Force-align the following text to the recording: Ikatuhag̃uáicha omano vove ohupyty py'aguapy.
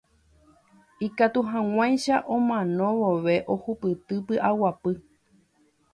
Ikatuhag̃uáicha 1.07 2.17
omano 2.35 2.87
vove 2.99 3.35
ohupyty 3.53 4.15
py'aguapy. 4.27 4.93